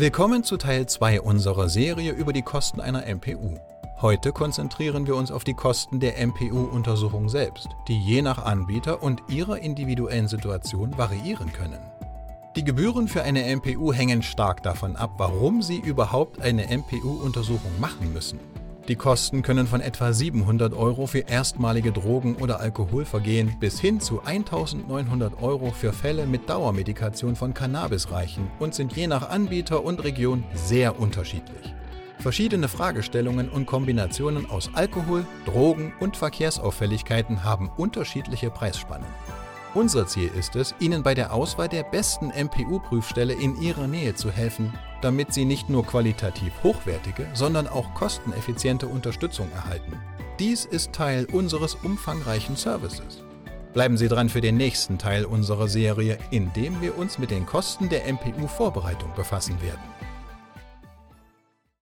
Willkommen 0.00 0.44
zu 0.44 0.56
Teil 0.56 0.86
2 0.86 1.20
unserer 1.20 1.68
Serie 1.68 2.12
über 2.12 2.32
die 2.32 2.40
Kosten 2.40 2.80
einer 2.80 3.04
MPU. 3.06 3.58
Heute 4.00 4.32
konzentrieren 4.32 5.06
wir 5.06 5.14
uns 5.14 5.30
auf 5.30 5.44
die 5.44 5.52
Kosten 5.52 6.00
der 6.00 6.26
MPU-Untersuchung 6.26 7.28
selbst, 7.28 7.68
die 7.86 8.00
je 8.00 8.22
nach 8.22 8.42
Anbieter 8.42 9.02
und 9.02 9.20
ihrer 9.28 9.58
individuellen 9.58 10.26
Situation 10.26 10.96
variieren 10.96 11.52
können. 11.52 11.80
Die 12.56 12.64
Gebühren 12.64 13.08
für 13.08 13.24
eine 13.24 13.54
MPU 13.54 13.92
hängen 13.92 14.22
stark 14.22 14.62
davon 14.62 14.96
ab, 14.96 15.10
warum 15.18 15.60
Sie 15.60 15.76
überhaupt 15.76 16.40
eine 16.40 16.74
MPU-Untersuchung 16.74 17.78
machen 17.78 18.10
müssen. 18.14 18.40
Die 18.90 18.96
Kosten 18.96 19.42
können 19.42 19.68
von 19.68 19.80
etwa 19.80 20.12
700 20.12 20.74
Euro 20.74 21.06
für 21.06 21.20
erstmalige 21.20 21.92
Drogen- 21.92 22.34
oder 22.34 22.58
Alkoholvergehen 22.58 23.56
bis 23.60 23.78
hin 23.78 24.00
zu 24.00 24.20
1900 24.24 25.40
Euro 25.40 25.70
für 25.70 25.92
Fälle 25.92 26.26
mit 26.26 26.50
Dauermedikation 26.50 27.36
von 27.36 27.54
Cannabis 27.54 28.10
reichen 28.10 28.50
und 28.58 28.74
sind 28.74 28.96
je 28.96 29.06
nach 29.06 29.30
Anbieter 29.30 29.84
und 29.84 30.02
Region 30.02 30.42
sehr 30.54 30.98
unterschiedlich. 30.98 31.72
Verschiedene 32.18 32.66
Fragestellungen 32.66 33.48
und 33.48 33.66
Kombinationen 33.66 34.50
aus 34.50 34.70
Alkohol, 34.74 35.24
Drogen 35.46 35.92
und 36.00 36.16
Verkehrsauffälligkeiten 36.16 37.44
haben 37.44 37.70
unterschiedliche 37.76 38.50
Preisspannen. 38.50 39.06
Unser 39.72 40.08
Ziel 40.08 40.32
ist 40.36 40.56
es, 40.56 40.74
Ihnen 40.80 41.04
bei 41.04 41.14
der 41.14 41.32
Auswahl 41.32 41.68
der 41.68 41.84
besten 41.84 42.30
MPU-Prüfstelle 42.30 43.34
in 43.34 43.60
Ihrer 43.62 43.86
Nähe 43.86 44.16
zu 44.16 44.32
helfen, 44.32 44.72
damit 45.00 45.32
Sie 45.32 45.44
nicht 45.44 45.70
nur 45.70 45.86
qualitativ 45.86 46.52
hochwertige, 46.64 47.28
sondern 47.34 47.68
auch 47.68 47.94
kosteneffiziente 47.94 48.88
Unterstützung 48.88 49.48
erhalten. 49.52 49.92
Dies 50.40 50.64
ist 50.64 50.92
Teil 50.92 51.24
unseres 51.26 51.76
umfangreichen 51.76 52.56
Services. 52.56 53.22
Bleiben 53.72 53.96
Sie 53.96 54.08
dran 54.08 54.28
für 54.28 54.40
den 54.40 54.56
nächsten 54.56 54.98
Teil 54.98 55.24
unserer 55.24 55.68
Serie, 55.68 56.18
in 56.32 56.52
dem 56.54 56.80
wir 56.80 56.98
uns 56.98 57.20
mit 57.20 57.30
den 57.30 57.46
Kosten 57.46 57.88
der 57.88 58.12
MPU-Vorbereitung 58.12 59.14
befassen 59.14 59.62
werden. 59.62 59.78